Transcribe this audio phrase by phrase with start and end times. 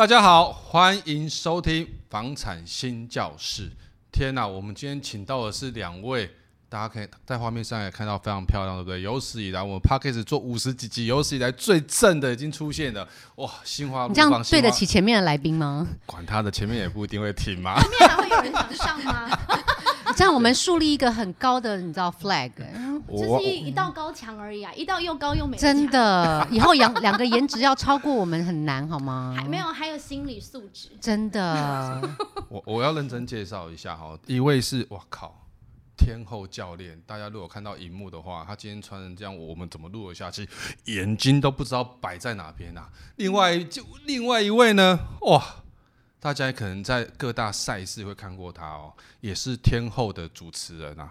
[0.00, 3.70] 大家好，欢迎收听房产新教室。
[4.10, 6.30] 天哪，我们今天请到的是两位，
[6.70, 9.02] 大家可以在画面上也看到非常漂亮，对不对？
[9.02, 13.06] 有史以来我们 p a c k a g e 做五十几集，有史以来最正的已经出现了。
[13.34, 15.86] 哇，心花怒放，你这样对得起前面的来宾吗？
[16.06, 17.78] 管他的，前面也不一定会听嘛。
[17.78, 19.28] 前面还会有人想上吗？
[20.20, 22.52] 这样我们树立一个很高的，你知道 flag，
[23.08, 25.56] 就是一一道高墙而已啊，一道又高又美。
[25.56, 29.34] 真的，以后两两个颜值要超过我们很难，好吗？
[29.34, 30.90] 还没有，还有心理素质。
[31.00, 31.98] 真的。
[32.50, 35.34] 我我要认真介绍一下哈，一位是哇靠，
[35.96, 37.00] 天后教练。
[37.06, 40.46] 大家如果看到荧幕的话，他今天穿成这样，我们怎么录得下去？
[40.84, 42.90] 眼睛都不知道摆在哪边啊。
[43.16, 45.42] 另外就另外一位呢，哇。
[46.20, 51.10] 大家可能在各大赛事会看过他哦，也是天后的主持人啊。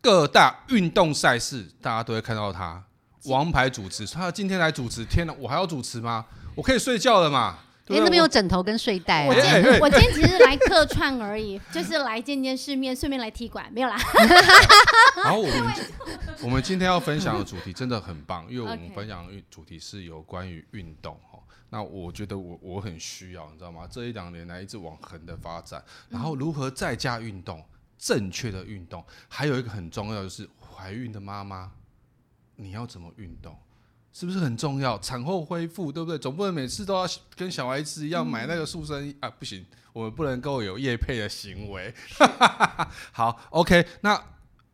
[0.00, 2.80] 各大运动赛事大家都会看到他，
[3.24, 4.06] 王牌主持。
[4.06, 6.24] 他今天来主持，天哪，我还要主持吗？
[6.54, 7.58] 我可以睡觉了嘛？
[7.88, 9.26] 哎，那边有枕头跟睡袋啊。
[9.28, 13.96] 我今天我今天只是来客串而已， 就是来见见世面，顺便来踢馆，没有啦。
[15.24, 15.74] 然后我们
[16.42, 21.18] 我们今天要分享的主题真的很棒，因为我们分享的主题是有关于运动。
[21.70, 23.86] 那我觉得我我很需要，你知道吗？
[23.90, 27.64] 这一两年来一直往横的发展，然后如何在家运动，
[27.98, 31.72] 正确的运动，还有一个很重要就是怀孕的妈妈，
[32.54, 33.56] 你要怎么运动，
[34.12, 34.96] 是不是很重要？
[34.98, 36.18] 产后恢复，对不对？
[36.18, 41.92] 总不能每次都要跟小孩子一样买那个塑身衣啊，不行，我们不能够有夜配的行为。
[43.12, 44.14] 好，OK，那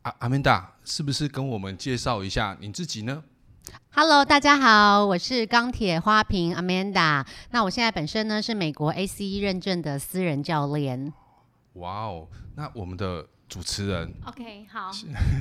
[0.02, 3.24] 阿阿曼达是不是跟我们介绍一下你自己呢
[3.94, 7.26] ？Hello，大家好，我是钢铁花瓶 Amanda。
[7.50, 11.12] 那我现在本身呢是美国 ACE 认证的私人教练。
[11.74, 13.26] 哇哦，那我们的。
[13.52, 14.90] 主持人，OK，好。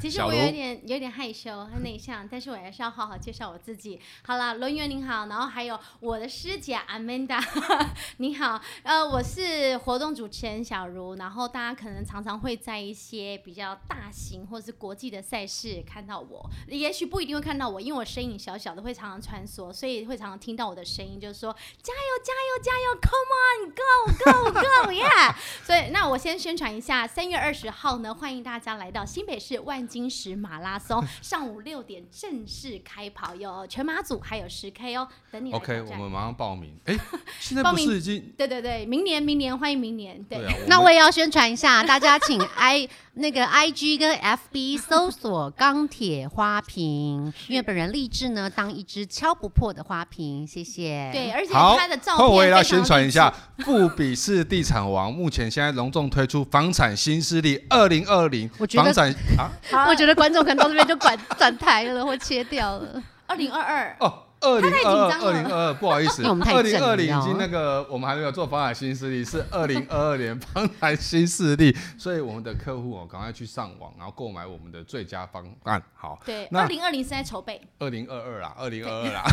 [0.02, 3.98] 其实我有点有点害羞，很内向，但是我还是要好好介绍我自己。
[4.24, 7.42] 好了，伦元您好，然后还有我的师姐 Amanda，
[8.18, 8.62] 你好。
[8.84, 23.94] 呃，我是活动主持人小茹，然后大家可能常常会在一些比较大型或是国际的赛事看到我，也许不一定会看到我，因为我身影小小的，会常常穿梭，所以会常常听到我的声音，就是说加油加油加油，Come on，Go
[24.26, 25.34] Go Go，Yeah！
[25.64, 28.01] 所以那我先宣传一下，三月二十号。
[28.02, 35.54] 呢，欢迎大家来到新北市万金石马拉松， 上午六点正式开跑，有全马组，还有十 K 哦，等你。
[35.54, 36.74] OK，我们马上报名。
[36.86, 36.98] 哎，
[37.40, 38.34] 现在不是已经？
[38.38, 40.22] 对对对，明年明年欢迎明年。
[40.24, 50.48] 对，对啊，那我也要宣传一下，大家请 I 那个 IG 跟 FB 搜索钢铁花瓶，因为本人立志呢当一只敲不破的花瓶。
[50.48, 51.10] 谢谢。
[51.14, 57.91] 对，而且他的照片我也要宣传一下，富比士地产王目前现在隆重推出房产新势力二。
[57.92, 58.90] 零二零，我觉得
[59.38, 59.52] 啊，
[59.88, 63.04] 我觉得观众可能到这边就转转 台了或切掉了。
[63.28, 75.82] 二零二二哦，二零二二，二零二二，不好意思，二零二零已经那个我们还没有做房产新势力，是二零二二年 房产新势力，所以我们的客户哦，赶快去上网，然后购买我们的最佳方案。
[75.94, 79.24] 好，对，二零二零是在筹备，二零二二啦，二零二二啦。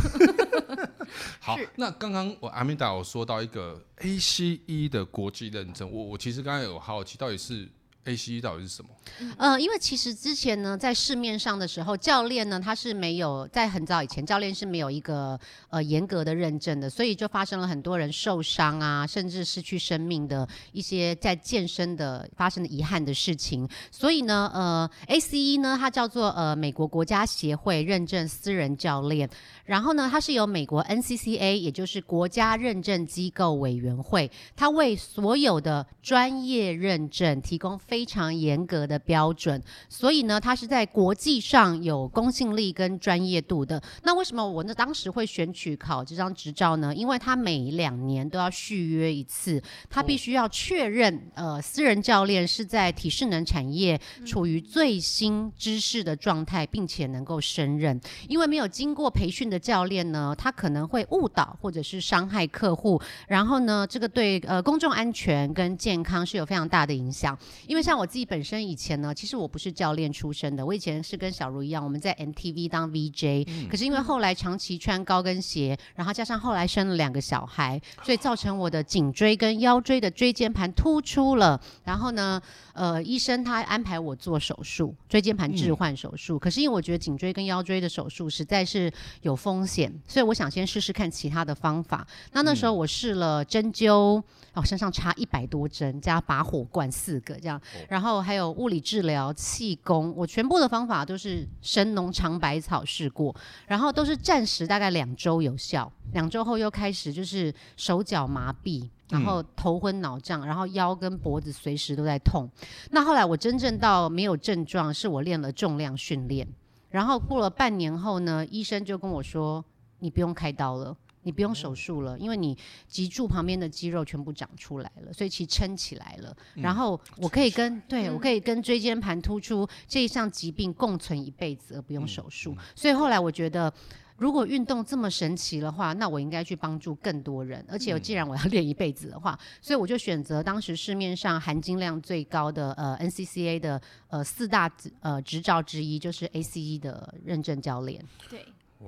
[1.40, 7.68] 好，那刚刚我阿米达有说到一个 ACE 的国际认证，我我其实刚才有好奇，到底是。
[8.08, 8.88] ACE 到底是什么？
[9.36, 15.38] 呃，因为其实之前呢，在市面上的时候，教练呢他是没有在很早以前，教练是没有一个
[15.70, 23.68] 呃严格的认证的，所以就发生了很多人受伤啊，甚至失去生命的一些在健身的发生的遗憾的事情。
[23.90, 29.28] 所以呢，呃，ACE 呢，它叫做呃美国国家协会认证私人教练，
[29.64, 43.82] 然后呢，它是由美国 NCCA，也就是国家认证机构委员会，它为所有的专业认证提供非常严格的标准，所以呢，它是在国际上有公信力跟专业度的。
[44.02, 46.94] 那为什么我呢当时会选取考这张执照呢？
[46.94, 57.98] 因为它每两年都要续约一次，它必须要确认呃私人教练是在体适能产业处于最新知识的状态，并且能够胜任。
[58.28, 67.36] 因为没有经过培训的教练呢，他可能会误导或者是伤害客户，然后呢，这个对呃公众安全跟健康是有非常大的影响。
[67.66, 73.68] 因为因为像我自己本身以前呢，其实我不是教练出身的，我以前是跟小茹一样，我们在 MTV 当 VJ，嗯。
[73.68, 81.60] 可是因为后来长期穿高跟鞋，然后加上后来生了两个小孩，所以造成我的颈椎跟腰椎的椎间盘突出了。
[81.84, 82.40] 然后呢，
[82.72, 86.36] 呃，医生他安排我做手术，椎间盘置换手术。
[86.36, 86.38] 嗯。
[86.40, 88.92] 可是因为我觉得颈椎跟腰椎的手术实在是
[89.22, 92.06] 有风险，所以我想先试试看其他的方法。
[92.32, 94.22] 那那时候我试了针灸，
[94.54, 97.60] 哦，身上插一百多针，加拔火罐四个这样。
[97.88, 103.34] 然后还有物理治疗、气功，我全部的方法都是神农尝百草试过，
[103.66, 112.48] 然后都是暂时大概两周有效，两周后又开始就是手脚麻痹，然后头昏脑胀，然后腰跟脖子随时都在痛。
[112.90, 116.46] 那后来我真正到没有症状，是我练了重量训练，
[116.90, 119.64] 然后过了半年后呢，医生就跟我说，
[119.98, 120.96] 你不用开刀了。
[121.22, 122.56] 你不用手术了，因为你
[122.86, 126.36] 脊柱旁边的肌肉全部长出来了，所以其实撑起来了。
[126.54, 132.52] 嗯、然后我可以跟、嗯、对我可以跟椎间盘突出这一项疾病共存一辈子而不用手术。
[132.52, 133.72] 嗯嗯、所以后来我觉得，
[134.16, 137.64] 如果运动这么神奇的话，那我应该去帮助更多人。
[137.68, 144.70] 而且既然我要练一辈子的话，所以我就选择当时市面上含金量最高的呃 NCCA 的呃四大
[145.00, 148.04] 呃执照之一，就是 ACE 的认证教练。
[148.30, 148.44] 对。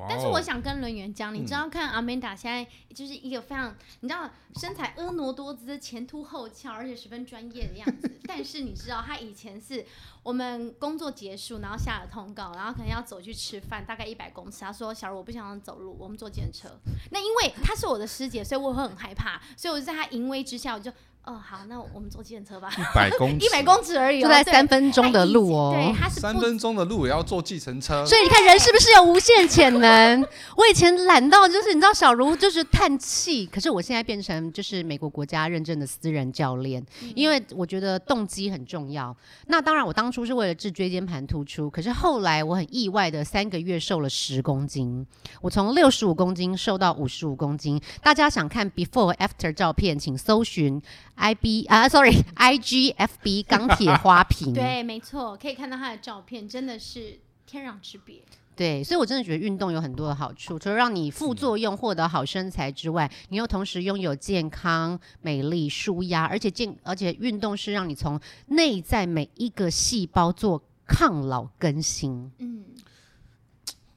[0.09, 2.65] 但是我想跟轮圆讲，你知道看 Amanda 现在
[2.95, 8.19] 就是一个非常，你知道身材婀娜多姿、前凸后翘，而且十分专业的样子。
[8.25, 9.85] 但是你知道她以前是
[10.23, 14.61] 我们工作结束，然后下了通告，然后可能要走去吃饭，大概一百公尺。
[14.61, 16.69] 她说：“小茹，我不想走路，我们坐电车。”
[17.11, 20.93] 那因为她是我的师姐，所以我会很害怕，所以我就在她淫威之下，我就。
[21.23, 22.71] 哦，好，那我们坐计程车吧。
[22.77, 25.73] 一百公尺， 一百公尺而已，就在三分钟的路哦。
[25.75, 28.05] 对，他是三分钟的路也要坐计程车。
[28.07, 30.27] 所以你看，人是不是有无限潜能？
[30.57, 33.47] 我以前懒到就是，你知道，小茹就是叹气。
[33.47, 36.85] 可是我现在变成就是美国国家认证的私人教练，
[37.15, 39.15] 因为我觉得动机很重要。
[39.47, 45.07] 那当然，我当初是为了治椎间盘突出，可是后来我很意外的三个月瘦了十公斤。
[45.43, 47.81] 我从六十五公斤瘦到五十五公斤。
[48.03, 50.83] 大家想看 before after 照片，请搜寻。
[51.21, 54.55] I B 啊，sorry，I G F B 钢铁花瓶。
[54.55, 58.23] 对，没错，可以看到他的照片，真的是天壤之别。
[58.57, 72.33] 对，所以我真的觉得运动有很多的好处，除了让你副作用获得好身材之外，你又同时拥有健康、美丽、舒压，而且健，而且运动是让你从内在每一个细胞做抗老更新。
[72.39, 72.65] 嗯，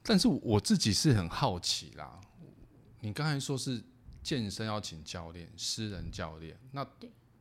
[0.04, 2.20] 但是我自己是很好奇啦，
[3.00, 3.82] 你刚才说是。
[4.24, 6.56] 健身要请教练，私人教练。
[6.72, 6.86] 那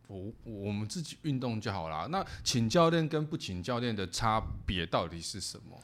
[0.08, 2.06] 我我们自己运动就好啦。
[2.10, 5.80] 那请教练跟不请教练的差别到底是什么？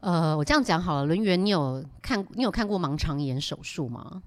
[0.00, 4.22] 呃，我这样讲好了，轮圆，你有看你有看过盲肠炎手术吗？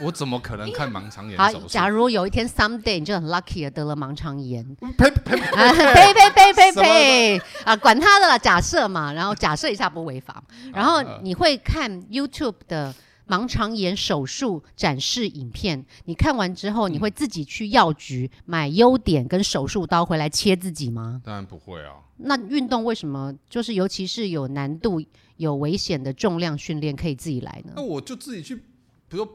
[0.00, 1.60] 我怎么可能看盲肠炎手术？
[1.62, 4.64] 好，假如有一天 someday 你就很 lucky 的得了盲肠炎，
[4.96, 10.40] 呸呸呸呸 呸呸呸啊，管他的啦，假设嘛，然后假设一下不违法，
[10.72, 12.94] 然后你会看 YouTube 的。
[13.30, 21.22] 盲肠炎手术展示影片，你看完之后，你会自己去药局买优点跟手术刀回来切自己吗？
[21.24, 21.94] 当然不会啊。
[22.16, 25.00] 那运动为什么就是尤其是有难度、
[25.36, 27.74] 有危险的重量训练可以自己来呢？
[27.76, 29.32] 那我就自己去，比如说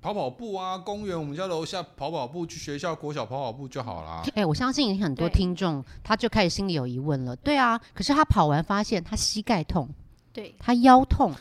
[0.00, 4.22] 跑跑步啊，公园我们家楼下跑跑步，去学校国小跑跑步就好啦。
[4.34, 7.34] 哎、欸，我相信很多听众他就开始心里有疑问了。
[7.34, 9.88] 对啊，可是他跑完发现他膝盖痛，
[10.32, 11.32] 对，他腰痛。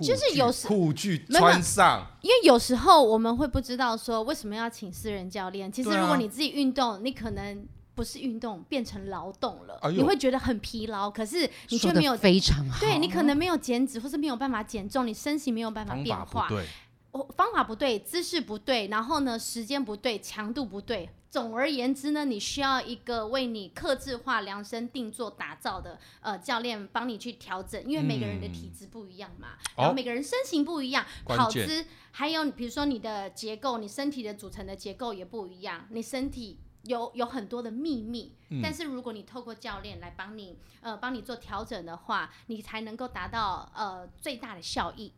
[0.00, 5.70] 就是有时护具穿上，因为有时候我们会不知道说为什么要请私人教练。
[5.70, 12.80] 其实如果你自己运动，你可能不是运动变成劳动了，你会觉得很疲劳，可是你却没有非常好。
[12.80, 16.46] 对，你可能没有减脂，或是没有办法减重，你身形没有办法变化。
[16.48, 16.64] 对，
[17.12, 21.10] 方法不对，姿势不对，然后呢，时间不对，强度不对。
[21.28, 45.12] 总而言之呢，你需要一个为你克制化、量身定做打造的呃教练帮你去调整，因为每个人的体质不一样嘛，嗯、然后每个人身形不一样，哦、跑姿还有比如说你的结构，你身体的组成的结构也不一样，你身体有有很多的秘密，嗯、但是如果你透过教练来帮你呃帮你做调整的话，你才能够达到呃最大的效益。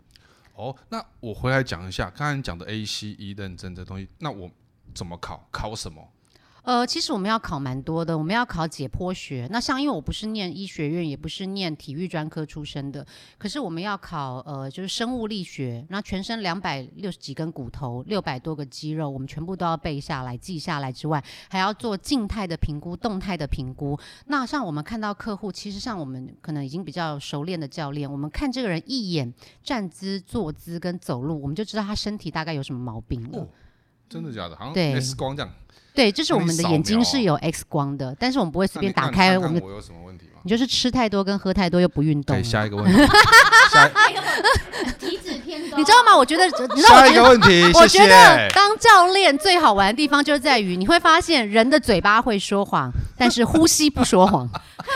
[0.55, 4.51] 哦，那我回来讲一下刚才讲的 ACE 认证这东西，那我。
[4.95, 5.49] 怎么考？
[5.51, 6.07] 考什么？
[6.63, 9.49] 呃，其实我们要考蛮多的，我们要考解剖学。
[9.51, 13.05] 那像因为我不是念医学院，也不是念体育专科出身的，
[13.37, 15.85] 可是我们要考呃，就是生物力学。
[15.89, 23.99] 那全身两百六十几根骨头，六百多个肌肉，我们全部都要背下来、记下来之外，还要做静态的评估、动态的评估。
[24.27, 33.41] 那像我们看到客户，其实像我们可能已经比较熟练的教练，我们看这个人一眼站姿、坐姿跟走路，我们就知道他身体大概有什么毛病了。
[33.41, 33.49] 哦
[34.13, 34.57] 真的假的？
[34.57, 35.51] 好像 X 光这样。
[35.95, 39.61] 对，就是我们的眼睛是有 X 光的，但是我们不会随便打开我们的。
[39.65, 40.41] 我有什么问题吗？
[40.43, 42.35] 你就是吃太多跟喝太多又不运动。
[42.35, 42.93] 对，下一个问题。
[43.71, 44.21] 下一个
[44.99, 45.77] 体脂偏高。
[45.77, 46.17] 你知道吗？
[46.17, 47.71] 我觉得， 你知道下一个问题。
[47.77, 54.49] 我觉得当教练最好玩的地方就是在于，你会发现人的嘴巴会说谎，但是呼吸不说谎。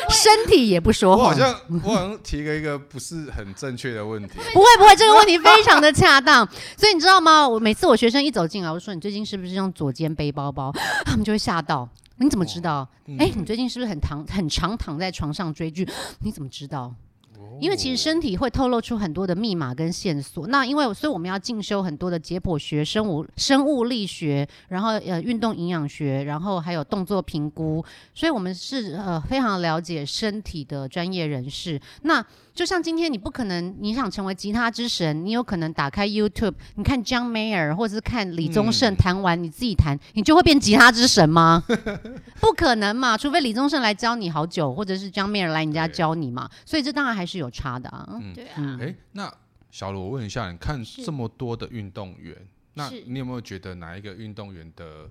[0.08, 1.26] 身体也不说谎。
[1.26, 1.54] 我好像
[1.84, 4.34] 我好像提了一个不是很正确的问题。
[4.52, 6.46] 不会不会，这个问题非常的恰当。
[6.76, 7.46] 所以你知道吗？
[7.46, 10.72] 我每次我学生一走进来，我说，你最近是不是用左肩背包包？
[11.04, 11.88] 他们就会吓到。
[12.18, 12.88] 你怎么知道？
[13.18, 15.86] 哎、嗯，你最近是不是很躺很常躺在床上追剧？
[16.20, 16.94] 你怎么知道？
[17.60, 20.46] 因为其实身体会透露出很多的密码跟线索。
[20.48, 27.84] 那因为所以我们要进修很多的解剖学、生物生物力学，然后呃运动营养学，然后还有动作评估。
[28.14, 31.80] 所以我们是呃非常了解身体的专业人士。
[32.02, 32.24] 那
[32.54, 41.62] 就像今天，你不可能你想成为吉他之神，你有可能打开 YouTube，你看 John Mayer 或者是看李宗盛弹完，你自己弹，你就会变吉他之神吗？
[42.40, 46.48] 不可能嘛，除非李宗盛来教你好久，或者是 John Mayer 来你家教你嘛。
[46.64, 48.06] 所以这当然还是有差的啊。
[48.20, 48.78] 嗯、对啊。
[48.80, 49.32] 哎，那
[49.70, 52.36] 小罗，我问一下，你看这么多的运动员，
[52.74, 55.08] 那你有没有觉得哪一个运动员的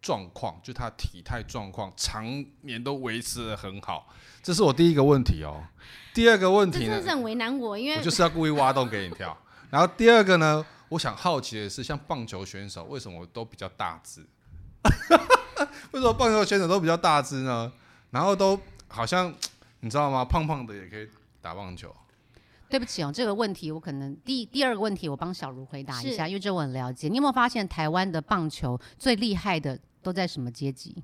[0.00, 4.08] 状况，就他体态状况，常年都维持的很好？
[4.42, 5.62] 这是我第一个问题哦。
[6.14, 9.36] 第二个问题呢，真的是很为难我，因为我就是要故意挖洞给你跳。
[9.70, 14.24] 然后第二个呢，我想好奇的是，像棒球选手为什么都比较大只？
[15.90, 17.70] 为什么棒球选手都比较大只呢？
[18.10, 19.32] 然后都好像
[19.80, 20.24] 你知道吗？
[20.24, 21.06] 胖胖的也可以
[21.48, 21.94] 打棒球。
[22.68, 27.08] 对不起哦，这个问题我可能第第二个问题我帮小茹回答一下，因为这我很了解。
[27.08, 31.02] 你有没有发现台湾的棒球最厉害的都在什么阶级？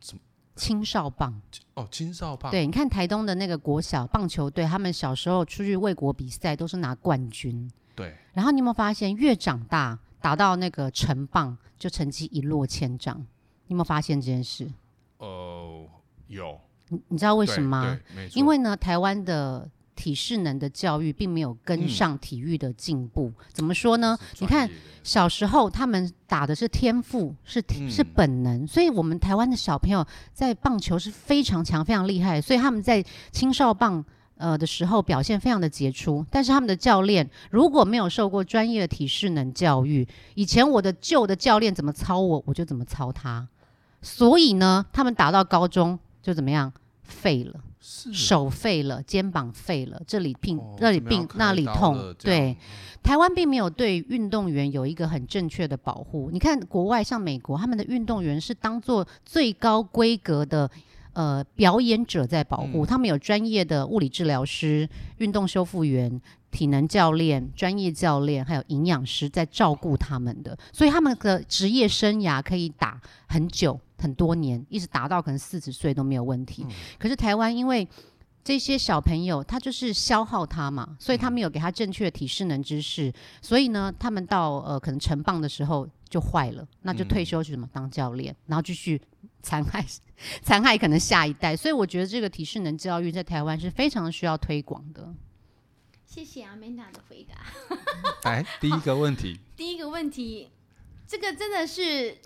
[0.00, 0.20] 什么？
[0.56, 1.38] 青少棒
[1.74, 2.50] 哦，青少棒。
[2.50, 7.70] 对，你看台东的那个国小棒球队，他们小时候出去为国比赛都是拿冠军。
[7.94, 8.16] 对。
[8.32, 13.18] 然后你有没有发现，越长大打到那个成棒，就成绩一落千丈？
[13.66, 14.72] 你有没有发现这件事？
[15.18, 15.86] 呃，
[16.28, 16.58] 有。
[16.88, 18.00] 你你知道为什么吗？
[18.32, 19.70] 因为呢，台湾的。
[19.94, 24.18] 体适能的教育并没有跟上体育的进步，嗯、怎么说呢？
[24.38, 24.68] 你看
[25.02, 34.04] 小时候他们打的是天赋，是、嗯、是本能，所以我们台湾的小朋友在棒球是非常强、非常厉害，所以他们在青少棒
[34.36, 36.24] 呃的时候表现非常的杰出。
[36.30, 43.46] 但是他们的教练如果没有受过专业的体适能教育，以前我的旧的教练怎么操我，我就怎么操他，
[44.02, 46.72] 所以呢，他们打到高中就怎么样
[47.02, 47.60] 废了。
[47.86, 52.14] 手废了，肩膀废了，这里病，那里病，那里痛。
[52.18, 52.56] 对，
[53.02, 56.30] 台湾并没有对运动员有一个很正确的保护。
[56.32, 60.70] 你看国外，像美国，他们的运动员是当做最高规格的
[61.12, 64.88] 呃表演者在保护，嗯、他们有专业的物理治疗师、
[65.18, 66.18] 运动修复员、
[66.50, 72.98] 体能教练、专业教练，还有营养师在照顾他们的，所以他们的职业生涯可以打
[73.28, 73.78] 很久。
[74.04, 76.62] 很多年，一直达到可能四十岁都没有问题。
[76.68, 77.88] 嗯、可是台湾因为
[78.44, 89.00] 这些小朋友，他就是消耗他嘛，所以他没有给他正确的体适能知识，嗯、所以呢，他们到呃可能成棒的时候就坏了，那就退休去什么当教练，嗯、然后继续
[89.40, 89.82] 残害
[90.42, 91.56] 残害可能下一代。
[91.56, 95.14] 所以我觉得这个体适能教育在台湾是非常需要推广的。
[96.04, 97.34] 谢谢阿曼达的回答。
[98.30, 99.40] 来， 第一个问题。
[99.56, 100.50] 第一个问题，
[101.06, 102.18] 这个真的是。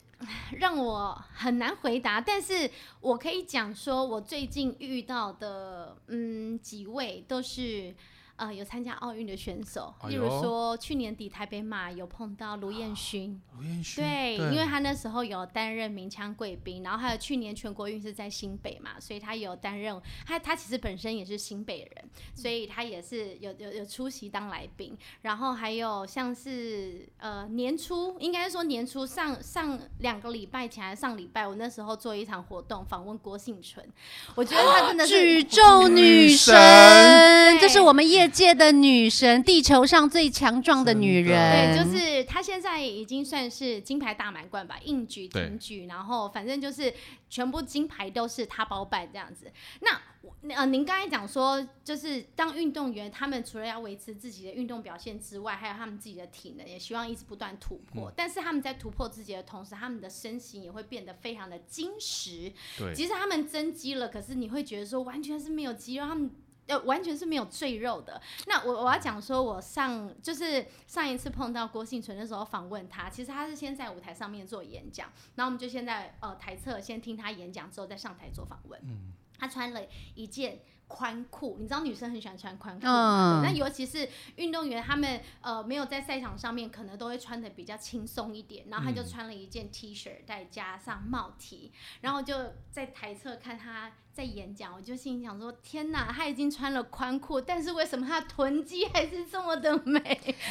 [0.58, 2.70] 让我很难回答，但是
[3.00, 7.94] 我可以讲说，我最近遇到的，嗯，几位都是。
[8.38, 33.84] 呃，有参加奥运的选手，例如说去年底台北马有碰到卢彦勋，卢彦勋，对，因为他那时候有担任鸣枪贵宾，然后还有去年全国运是在新北嘛，所以他有担任，他他其实本身也是新北人，所以他也是有有有出席当来宾，然后还有像是呃年初，应该说年初上上两个礼拜前还是上礼拜，我那时候做一场活动访问郭幸存，
[34.36, 36.54] 我觉得他真的是举重女神，
[37.58, 46.92] 这是我们业界的女神，地球上最强壮的女人，对，就是她现在已经算是金牌大满贯吧，硬举、挺举，然后反正就是
[47.28, 49.50] 全部金牌都是她包办这样子。
[49.80, 50.00] 那
[50.54, 58.10] 呃，您刚才讲说，就是当运动员，他们除了要维持自己的运动表现之外，还有他们自己的体能，也希望一直不断突破。
[58.10, 62.52] 嗯、但是他们在突破自己的同时，他们的身形也会变得非常的精实。
[62.76, 66.30] 对，即使他们增肌了，可是你会觉得说完全是没有肌肉，他们。
[66.68, 68.20] 呃，完全是没有赘肉的。
[68.46, 78.80] 那我我要讲说，我上就是上一次碰到郭幸存的时候访问他，其实他是先在舞台上面做演讲，然后我们就先在呃台侧先听他演讲，之后再上台做访问。
[78.84, 79.80] 嗯，他穿了
[80.14, 83.42] 一件宽裤，你知道女生很喜欢穿宽裤吗？
[83.44, 88.64] 那、嗯、尤其是运动员，他们呃没有在赛场上面，可能都会穿的比较轻松一点。
[88.68, 92.34] 然后他就穿了一件 T 恤，再加上帽 T，然后就
[92.72, 93.92] 在台侧看他。
[94.10, 100.00] 在演讲，我就心里想说：天哪，他已经穿了宽裤，但是为什么他的臀肌还是这么的美？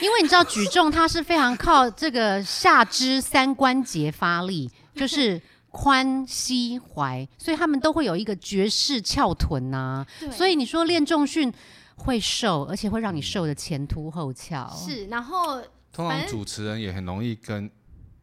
[0.01, 5.41] 因为你知道举重它是非常靠这个下肢三关节发力， 就是
[5.77, 10.07] 髋、膝、踝，所以他们都会有一个绝世翘臀呐、啊。
[10.19, 11.53] 对所以你说练重训
[11.98, 14.67] 会瘦，而且会让你瘦的前凸后翘。
[14.75, 17.69] 是，然后通常主持人也很容易跟。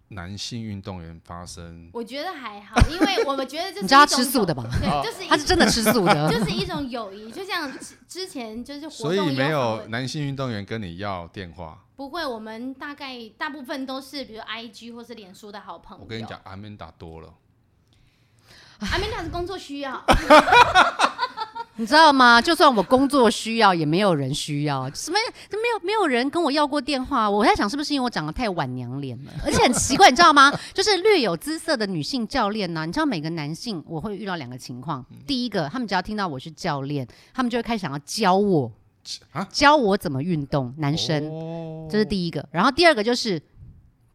[0.09, 1.91] 男性运动员发生？
[1.93, 4.63] 我觉得还好，因为我们觉得这是你知道他吃素的吧？
[4.79, 7.73] 对，就是他是真的吃素的， 就是一种友谊，就像
[8.07, 9.17] 之前就是活动。
[9.17, 11.83] 所以没有男性运动员跟你要电话？
[11.97, 16.05] 不会，我们大概大部分都是比如 IG 或是脸书的好朋友。
[16.05, 17.35] 我跟你讲，阿曼达多了，
[18.81, 20.03] 阿明达是工作需要。
[21.77, 22.41] 你知道吗？
[22.41, 24.89] 就算我工作需要，也没有人需要。
[24.95, 25.19] 什么？
[25.51, 27.29] 没有没有人跟我要过电话。
[27.29, 29.33] 我在想，是不是因为我长得太晚娘脸了？
[29.45, 30.53] 而且很奇怪，你知道吗？
[30.73, 32.85] 就是略有姿色的女性教练呢、啊。
[32.87, 35.05] 你知道，每个男性我会遇到两个情况。
[35.27, 38.71] 第一个，他们只要听到我是教练，他们就会开始想要教我，
[39.51, 40.73] 教我怎么运动。
[40.79, 42.49] 男生，这是第一个。
[42.53, 43.43] 然后第二个就是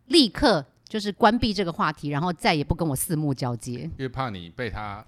[0.06, 5.05] 立刻就是关闭这个话题，然后再也不跟我四目交接，因为怕你被他。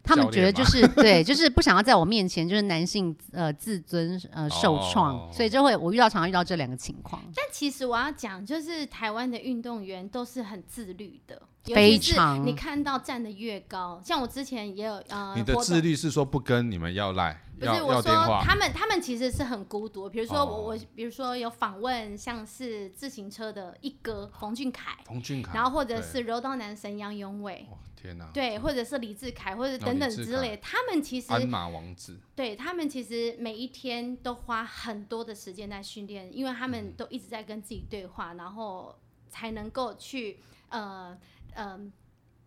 [0.00, 7.22] 他们觉得就是对， 就是不想要在我面前就是男性呃自尊呃受创，哦、所以就会我遇到常常遇到这两个情况。
[7.36, 11.42] 但其实我要讲，就是台湾的运动员都是很自律的，
[11.74, 12.46] 非常。
[12.46, 20.08] 你看到站得越高，像我之前也有呃，你的自律是说不跟你们要赖，不是我说他们他们其实是很孤独。
[20.08, 27.66] 比如说我、哦、我比如说有访问像是自行车的一哥冯俊凯，冯俊凯，然后或者是柔道男神杨勇伟。
[28.00, 38.96] 天呐，对，或者是李志凯，或者等等之类，他们其实鞍马王子，对他们其实每一天都花很多的时间在训练，因为他们都一直在跟自己对话，然后
[39.28, 41.18] 才能够去呃
[41.58, 41.92] 嗯。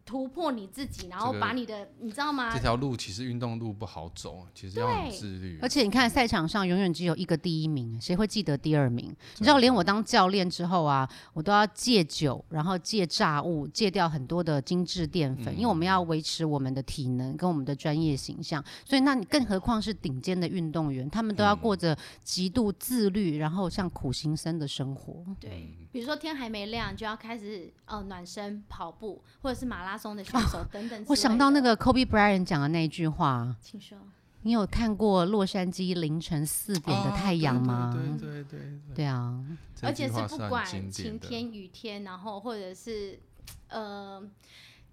[0.01, 2.51] 呃突破你自己，然后把你的，这个、你知道吗？
[2.53, 5.60] 这条路其实运动路不好走，其实要很自律。
[5.62, 9.15] 而且你看赛场上永远只有一个第一名，谁会记得第二名？
[9.38, 18.63] 你知道，连我当教练之后啊，我都要戒酒，然后戒炸物，戒掉很多的精致淀粉，嗯、因为我们要维持我们的体能跟我们的专业形象。
[18.86, 25.24] 所以，那你更何况是顶尖的运动员，他们都要过着极度自律，然后像苦行僧的生活。
[25.39, 29.91] 对，比如说天还没亮就要开始呃暖身、跑步，或者是马拉。
[30.15, 33.98] 的选手等等，我想到那个 Kobe Bryant 讲的那句话，请说。
[34.43, 37.96] 你有看过洛杉矶凌晨四点的太阳吗？
[37.96, 39.39] 对对对对，对啊，
[39.84, 43.19] 而且是不管晴天雨天，然后或者是
[43.67, 44.19] 呃，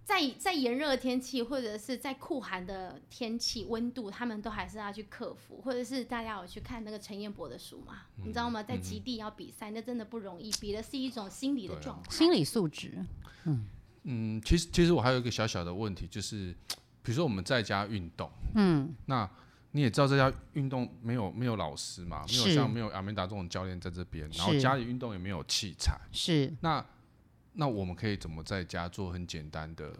[0.04, 5.62] 在在炎热的天气或者是在酷寒的天气温度，他们都还是要去克服。
[5.64, 8.02] 或者是大家有去看那个陈彦博的书吗？
[8.16, 8.62] 你知道吗？
[8.62, 13.02] 在极地要比赛，那真的不容易，比的是一种心理的状态，心理素质。
[13.44, 13.64] 嗯。
[14.10, 16.54] 嗯，其实其实我还有一个小小的问题，就是
[17.02, 19.28] 比如说我们在家运动，嗯，那
[19.72, 26.84] 你也知道在家运动没有没有老师嘛，没有像没有阿梅达这种教练在这边，然后家里运动也没有器材，是，那
[27.52, 29.92] 那我们可以怎么在家做很简单的？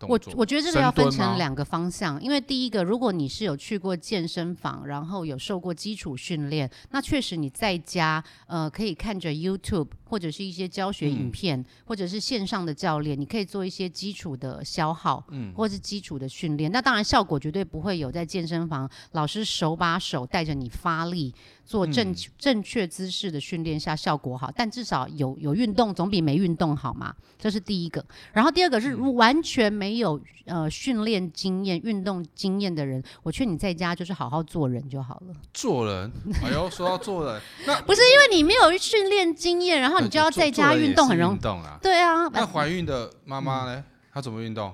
[0.00, 16.70] 我我觉得这个要分成两个方向，因为第一个，如果你是有去过健身房，然后有受过基础训练，那确实你在家呃可以看着 YouTube 或者是一些教学影片，嗯、或者是线上的教练，你可以做一些基础的消耗，嗯，或是基础的训练。
[16.70, 21.34] 那当然效果绝对不会有在健身房老师手把手带着你发力。
[21.64, 28.06] 做正、嗯、正确姿势的训练下效果好，但至少有有运动总比没运动好嘛，这是第一个。
[28.32, 35.34] 然后第二个是完全没有呃训练经验、运动经验的人，我劝你在家就是好好做人就好了。
[35.52, 36.12] 做人？
[36.42, 41.34] 哎呦，说到做人， 那不是因为你没有训练经验，然后你就要在家运动很容易。
[41.34, 41.78] 运动啊？
[41.82, 42.28] 对啊。
[42.28, 43.84] 那怀孕的妈妈呢？
[44.12, 44.72] 她、嗯、怎么运动？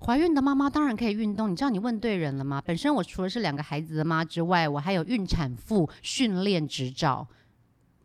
[0.00, 2.62] 怀孕的妈妈当然可以运动，你知道你问对人了吗？
[2.64, 7.26] 本身我除了是两个孩子的妈之外，我还有孕产妇训练执照。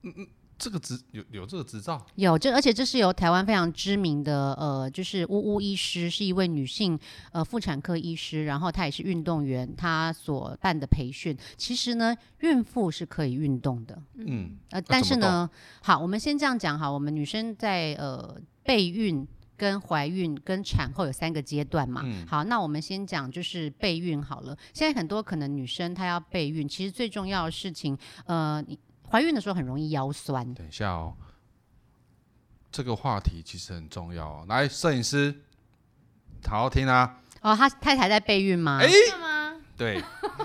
[0.03, 0.27] 嗯嗯，
[0.59, 2.05] 这个执有有这个执照？
[2.15, 6.99] 有这，而且这是由台湾非常知名的呃，就是呜呜医师，是一位女性
[7.31, 11.35] 呃妇产科医师，然后她也是运动员，她所办的培训。
[11.55, 13.99] 其实呢，孕妇是可以运动的。
[14.15, 15.49] 嗯，呃，但是呢，
[15.81, 19.25] 好，我们先这样讲哈，我们女生在呃备孕。
[19.59, 24.57] 跟怀孕跟产后有三个阶段嘛，嗯、好，那我们先讲就是备孕好了。
[24.73, 30.53] 现在很多可能女生她要备孕，其实最重要的事情，呃，你怀孕的时候很容易腰酸。
[30.53, 31.13] 等一下哦，
[32.71, 34.45] 这个话题其实很重要哦。
[34.47, 35.33] 来，摄影师，
[36.47, 37.21] 好好听啊。
[37.41, 38.79] 哦，他太太在备孕吗？
[38.81, 38.87] 哎、
[39.19, 39.59] 吗？
[39.77, 40.01] 对。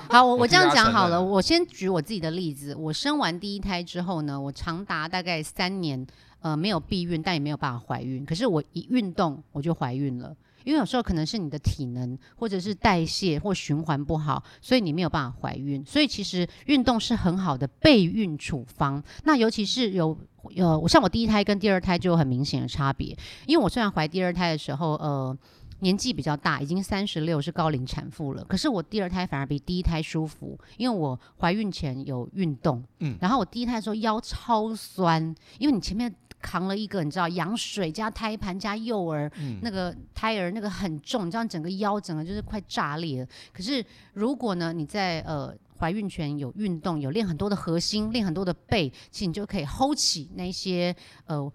[0.08, 2.74] 好，我我这样讲好了，我先举我自己的例子。
[2.74, 6.06] 我生完第一胎之后呢，我长达大概三年。
[6.40, 8.22] 呃，没有避孕，但也没有办法怀孕。
[8.22, 10.36] 可是我一运动，我就怀孕了。
[10.64, 15.84] 因为有时候可能是你的体能，或者是代谢或循环不好，所以你没有办法怀孕。
[15.84, 19.02] 所以其实运动是很好的备孕处方。
[19.24, 20.16] 那尤其是有
[20.56, 23.16] 呃，我像我第一胎跟第二胎就有很明显的差别。
[23.46, 25.38] 因为我虽然怀第二胎的时候，呃。
[25.80, 28.42] 年纪比较大，已经三十六，是高龄产妇了。
[28.44, 35.22] 可是我第二胎反而比第一胎舒服，因为我怀孕前有运动，嗯，然后我第一胎的时候腰超酸，
[35.58, 43.28] 因为你前面扛了一个你知道羊水加胎盘加幼儿、嗯、那个胎儿那个很重，你知道整个腰整个就是快炸裂了。
[43.50, 51.50] 可是如果呢你在呃怀孕前有运动，有练很多的核心，练很多的背，其实你就可以 hold 起那些呃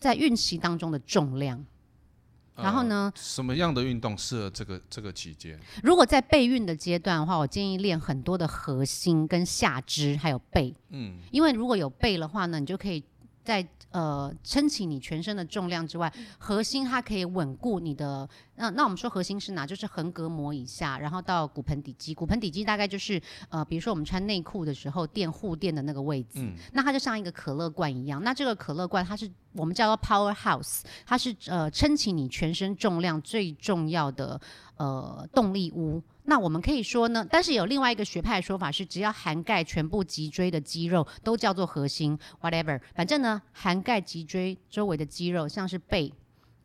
[0.00, 1.62] 在孕期当中的重量。
[2.56, 5.58] 然后呢，呃、什么样的运动适合这个这个期间？
[5.82, 10.72] 如果在备孕的阶段的话，我建议练很多的核心跟下肢，还有背。
[10.90, 13.02] 嗯，因为如果有背的话呢，你就可以
[13.42, 18.28] 在呃撑起你全身的重量之外，核心它可以稳固你的。
[18.56, 19.64] 那那我们说核心是哪？
[19.64, 22.12] 就是横膈膜以下，然后到骨盆底肌。
[22.12, 26.40] 骨盆底肌大概就是呃，比如说我们穿内裤的时候垫护垫的那个位置。
[26.40, 26.54] 嗯。
[26.72, 28.22] 那它就像一个可乐罐一样。
[28.22, 34.40] 那这个可乐罐它是我们叫做 Powerhouse，它是呃撑起你全身重量最重要的
[34.76, 36.02] 呃动力屋。
[36.24, 42.80] 那我们可以说呢，但是有另外一个学派的说法是，只要涵盖全部脊椎的肌肉都叫做核心，whatever。
[42.94, 46.12] 反正呢，涵盖脊椎周围的肌肉，像是背。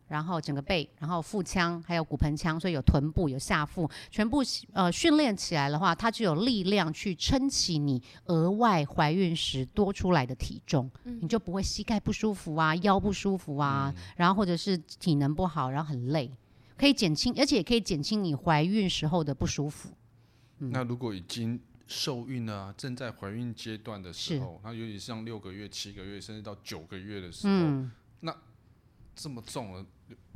[0.08, 4.42] 然后整个背，然后腹腔，还有骨盆腔，所以有臀部、有下腹，全部
[4.72, 16.28] 呃训练起来的话，它就有力量去撑起你额外怀孕时多出来的体重，嗯、你就不会膝盖不舒服啊、腰不舒服啊，嗯、然后或者是体能不好，然后很累，
[16.80, 19.90] 可以减轻，而且也可以减轻你怀孕时候的不舒服。
[20.60, 28.34] 嗯、那如果已经受孕了、啊，正在怀孕阶段的时候，那尤其像六个月、七个月，甚至到九个月的时候，嗯、那
[29.14, 29.84] 这么重了。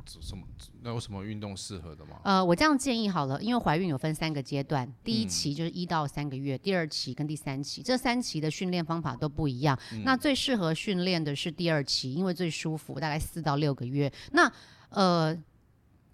[0.07, 0.45] 什么？
[0.83, 2.21] 那有什么运动适合的吗？
[2.23, 9.75] 呃，我这样建议好了，因为怀孕有分三个阶段，第一期就是一到三个月，嗯、第二期跟第三期，这三期的训练方法都不一样。
[9.93, 14.13] 嗯、那最适合训练的是第二期，因为最舒服，大概四到六个月。
[14.33, 14.51] 那
[14.89, 15.35] 呃。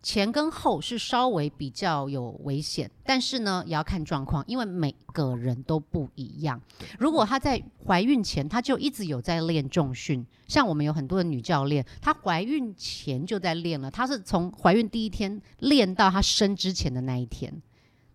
[0.04, 6.60] 前跟后是稍微比较有危险，但是呢，也要看状况，因为每个人都不一样。
[6.98, 17.62] 如果她在怀孕前，她就一直有在练重训，像我们有很多的女教练，她怀孕前就在练了，她是从怀孕第一天练到她生之前的那一天。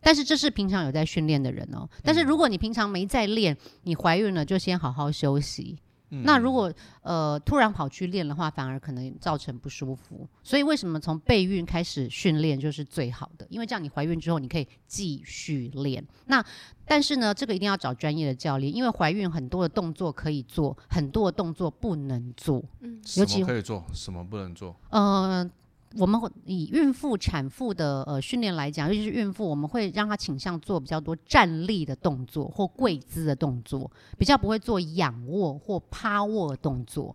[0.01, 1.89] 但是这是平常有在训练的人哦。
[2.03, 5.77] 但是如果你平常没在练，你怀孕了就先好好休息。
[6.11, 10.29] 嗯、那如果呃突然跑去练的话，反而可能造成不舒服。
[10.43, 13.47] 所以为什么从备孕开始训练就是最好的？
[13.51, 16.07] 因为这样你怀孕之后你可以继续练。
[16.27, 16.45] 那
[16.85, 22.63] 但是呢，这个一定要找专业的教练，因为怀孕很多的动作可以做，很多的动作不能做。
[22.81, 24.77] 嗯，尤其什么可以做，什么不能做？
[24.91, 25.51] 呃。
[25.99, 37.15] 我们会以孕妇、产妇的呃训练来讲，尤其是孕妇，我们会让她倾向做比较多站立的动作或跪姿的动作，比较不会做仰卧或趴卧的动作。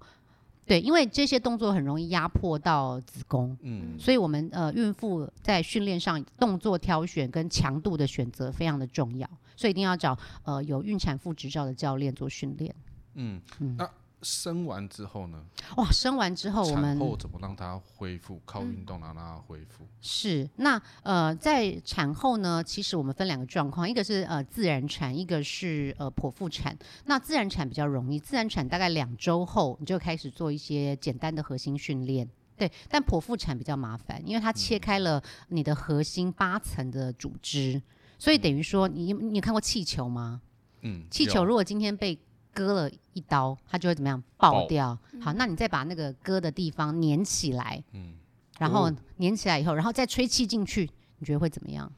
[0.65, 3.57] 对，因为这些动作很容易压迫到子宫。
[3.61, 12.73] 嗯，所以我们呃孕妇在训练上动作挑选跟强度的选择非常的重要，所以一定要找呃有孕产妇执照的教练做训练。
[13.15, 13.77] 嗯嗯。
[14.21, 15.43] 嗯生完之后呢？
[15.77, 18.39] 哇，生完之后我们产后怎么让它恢复？
[18.45, 19.87] 靠运动让它恢复。
[19.99, 26.77] 是，那呃，在产后呢，其实我们分两个状况，一个是呃自然产，一个是呃剖腹产。
[27.05, 32.29] 那自然产比较容易，自然产大概两周后你就开始做一些简单的核心训练。
[32.55, 37.81] 对，但剖腹产比较麻烦，因为它切开了你的核心八层的组织，嗯、
[38.19, 40.41] 所以等于说你你有看过气球吗？
[40.81, 42.19] 嗯，气球如果今天被
[42.53, 44.95] 割了一刀，它就会怎么样爆掉？
[44.95, 48.13] 爆好，那你再把那个割的地方粘起来，嗯，
[48.59, 51.91] 然后粘起来以后，然后再吹气进去，你觉得会怎么样？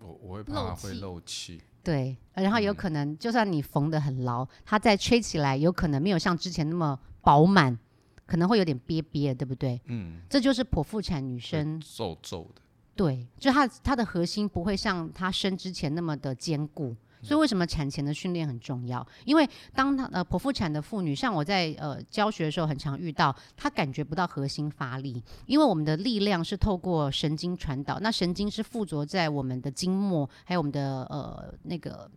[0.00, 1.60] 我我会怕会漏气。
[1.82, 7.78] 对，然后有可能就算你缝得很牢，它再吹起来，有可能没有像之前那么饱满，
[8.24, 9.80] 可能会有点憋憋，对不对？
[9.86, 12.62] 嗯，这就是剖腹产女生皱皱的。
[12.96, 16.96] 对，就它它的核心不会像她生之前那么的坚固。
[17.24, 19.04] 所以为什么产前的训练很重要？
[19.24, 32.10] 因为当她呃剖腹产的妇女，像我在呃教学的时候，很常遇到她感觉不到核心发力，因为我们的力量是透过神经传导，那神经是附着在我们的经络还有我们的呃那个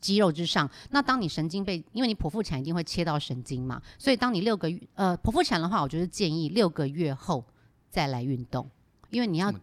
[0.00, 0.70] 肌肉之上。
[0.90, 7.44] 那当你神经被，因为你剖腹产一定会切到神经嘛，所以当你六个月呃剖腹产的话，我就是建议六个月后
[7.90, 8.68] 再来运动，
[9.12, 9.54] 因为你要。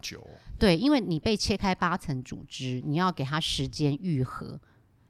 [0.57, 4.59] 对，因为你被切开八层组织，你要给他时间愈合，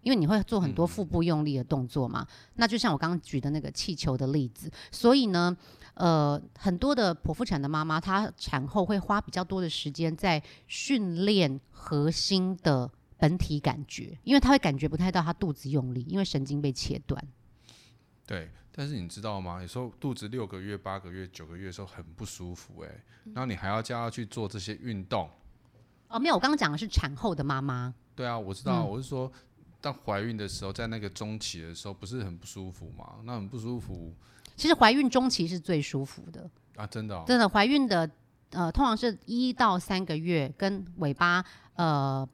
[0.01, 2.21] 因为你会做很多腹部用力的动作嘛。
[2.21, 5.57] 嗯、那就像我刚刚举的那个气球的例子，所以呢，
[5.95, 17.27] 呃，很多的剖腹产的妈妈，她产后会花比较多的时间在训练核心的本体感觉，因为她会感觉不太到她肚子用力，因为神经被切断。
[18.27, 18.51] 对。
[18.79, 19.61] 但是你知道吗？
[19.61, 25.29] 有时候肚子六个月、八个月、九个月的时候很不舒服，哎，然后你还要叫她去做这些运动。
[26.07, 27.93] 哦，没有，我刚刚讲的是产后的妈妈。
[28.15, 29.29] 对啊，我知道，嗯、我是说，
[29.81, 33.15] 当怀孕的时候，在那个中期的时候，不是很不舒服吗？
[33.25, 34.15] 那很不舒服。
[34.55, 38.09] 其实怀孕中期是最舒服的啊，真的、哦，真的怀孕的
[38.51, 42.25] 呃，通常是一到三个月，跟尾巴呃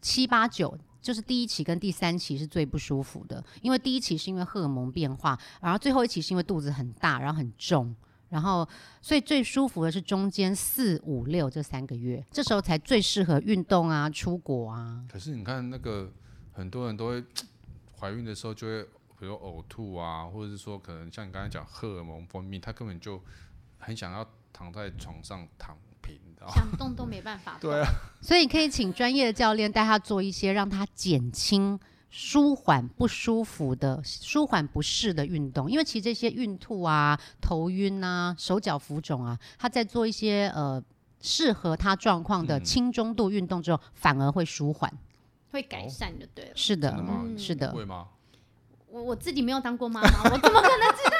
[0.00, 7.94] 七八九，就是第一期跟第三期是最不舒服的，因为第一期是因为荷尔蒙变化，然后最后一期是因为肚子很大，然后很重，
[8.28, 8.68] 然后
[9.00, 15.04] 所以最舒服的是中间四五六这三个月，这时候才最适合运动啊，出国啊。
[15.08, 16.12] 可是你看那个
[16.52, 17.24] 很多人都会
[18.00, 18.84] 怀孕的时候就会。
[19.18, 23.18] 比如呕吐啊，或者是说可能像你刚才讲荷尔蒙分泌，他根本就
[23.78, 25.74] 很想要躺在床上躺
[26.44, 27.56] 平，想动都没办法。
[27.62, 27.88] 对啊，
[28.20, 31.78] 所以你可以请专业的教练带他做一些让他减轻、
[32.10, 40.82] 舒缓不舒服的、舒缓不适的运动，因为其实这些孕吐啊、头晕啊、手脚浮肿啊，他在做一些呃
[41.20, 44.92] 适合他状况的轻中度运动之后，嗯、反而会舒缓，
[45.50, 46.50] 会改善就对了。
[46.54, 47.72] 是的，的是的。
[47.72, 48.08] 会吗？
[48.88, 51.15] 我我自己没有当过妈妈，我怎么可能知道？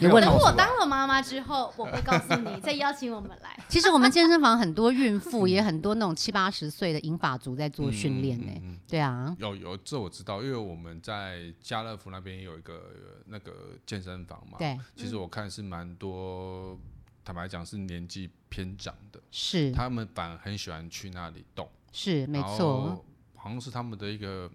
[0.00, 3.58] 你问等我当了妈妈之后，我会告诉你，再邀请我们来。
[3.68, 8.78] 其实我们健身房很多孕妇， 也很多那种七八十岁的银发族在做训练呢。
[8.88, 12.94] 对啊，有有这我知道，因为我们在家乐福那边有一个
[13.26, 13.52] 那个
[13.86, 14.58] 健身房嘛。
[14.58, 16.78] 对，其实我看是蛮多，
[17.24, 21.68] 坦白讲是年纪偏长的，是他们反而很喜欢去那里动。
[21.92, 23.04] 是没错，
[23.36, 24.50] 好像是他们的一个。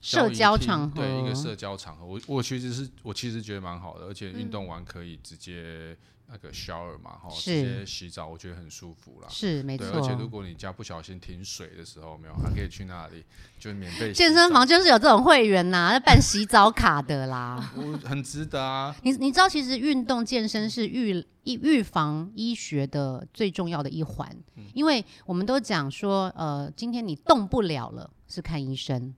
[0.00, 5.96] 社交场合，对一个社交场合，我我其实是我其实觉得蛮好的，而且运动完可以直接
[6.30, 9.28] 那个 shower 嘛，哈、嗯，直接洗澡，我觉得很舒服啦。
[9.30, 13.24] 是没错，而且如果你家不小心停水的时候，没有还可以去那里，
[13.58, 14.12] 就免费。
[14.12, 17.72] 健身房就是有这种会员呐、啊，要办洗澡卡的啦。
[17.74, 18.94] 我很值得啊。
[19.02, 29.14] 你你知道，其实运动健身是预预防医学的最重要的一环，嗯、因为我们都讲说，呃，今天你动不了了，是看医生。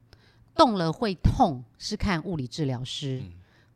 [0.60, 3.32] 动了会痛，是看物理治疗师；嗯、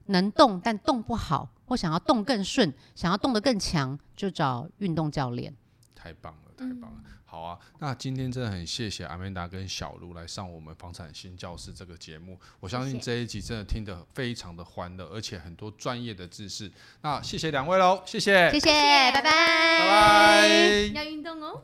[0.08, 5.56] 能动但动不好，或想要动更顺，想要动得更强，就找运动教练。
[5.94, 6.96] 太棒了，太棒了！
[6.98, 12.38] 嗯、好啊，那今天真的很谢谢阿曼达跟小卢来上我们房产新教室这个节目。
[12.60, 16.70] 我相信这一集真的听得非常的欢乐，而且很多专业的知识。
[17.00, 18.70] 那谢谢两位喽，谢谢，谢谢，
[19.10, 20.48] 拜拜，拜拜，
[20.92, 21.62] 要运动哦。